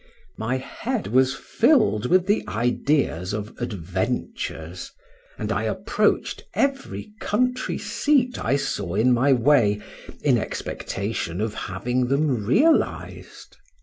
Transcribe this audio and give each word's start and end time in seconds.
My 0.39 0.57
head 0.57 1.05
was 1.05 1.35
filled 1.35 2.07
with 2.07 2.25
the 2.25 2.43
ideas 2.47 3.33
of 3.33 3.55
adventures, 3.59 4.91
and 5.37 5.51
I 5.51 5.65
approached 5.65 6.43
every 6.55 7.13
country 7.19 7.77
seat 7.77 8.43
I 8.43 8.55
saw 8.55 8.95
in 8.95 9.13
my 9.13 9.31
way, 9.31 9.79
in 10.23 10.39
expectation 10.39 11.39
of 11.39 11.53
having 11.53 12.07
them 12.07 12.43
realized. 12.47 13.57